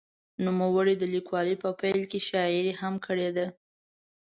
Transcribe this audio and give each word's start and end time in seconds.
نوموړي 0.45 0.93
د 0.97 1.03
لیکوالۍ 1.13 1.55
په 1.63 1.69
پیل 1.79 2.01
کې 2.11 2.19
شاعري 2.29 2.73
هم 2.81 2.93
کړې 3.05 3.29
ده. 3.37 3.47